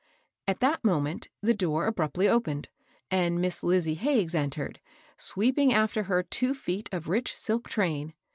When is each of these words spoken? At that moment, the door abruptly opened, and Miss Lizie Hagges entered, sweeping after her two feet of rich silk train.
At 0.47 0.61
that 0.61 0.83
moment, 0.83 1.29
the 1.43 1.53
door 1.53 1.85
abruptly 1.85 2.27
opened, 2.27 2.71
and 3.11 3.39
Miss 3.39 3.61
Lizie 3.61 3.93
Hagges 3.99 4.33
entered, 4.33 4.81
sweeping 5.15 5.71
after 5.75 6.01
her 6.01 6.23
two 6.23 6.55
feet 6.55 6.89
of 6.91 7.07
rich 7.07 7.35
silk 7.37 7.69
train. 7.69 8.15